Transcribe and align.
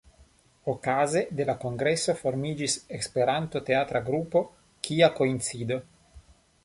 Okaze 0.71 1.21
de 1.39 1.45
la 1.49 1.55
kongreso 1.65 2.15
formiĝis 2.23 2.77
Esperanto-teatra 3.01 4.03
grupo 4.09 4.43
"Kia 4.89 5.11
koincido". 5.21 5.79